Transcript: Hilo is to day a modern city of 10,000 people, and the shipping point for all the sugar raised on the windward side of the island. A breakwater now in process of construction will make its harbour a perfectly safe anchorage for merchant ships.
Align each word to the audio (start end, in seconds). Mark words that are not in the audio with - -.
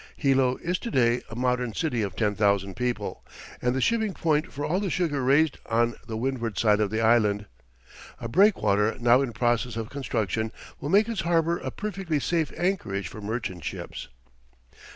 Hilo 0.17 0.57
is 0.63 0.79
to 0.79 0.89
day 0.89 1.21
a 1.29 1.35
modern 1.35 1.75
city 1.75 2.01
of 2.01 2.15
10,000 2.15 2.73
people, 2.75 3.23
and 3.61 3.75
the 3.75 3.81
shipping 3.81 4.15
point 4.15 4.51
for 4.51 4.65
all 4.65 4.79
the 4.79 4.89
sugar 4.89 5.21
raised 5.23 5.59
on 5.67 5.93
the 6.07 6.17
windward 6.17 6.57
side 6.57 6.79
of 6.79 6.89
the 6.89 6.99
island. 6.99 7.45
A 8.19 8.27
breakwater 8.27 8.97
now 8.99 9.21
in 9.21 9.31
process 9.31 9.75
of 9.75 9.91
construction 9.91 10.51
will 10.79 10.89
make 10.89 11.07
its 11.07 11.21
harbour 11.21 11.59
a 11.59 11.69
perfectly 11.69 12.19
safe 12.19 12.51
anchorage 12.57 13.09
for 13.09 13.21
merchant 13.21 13.63
ships. 13.63 14.07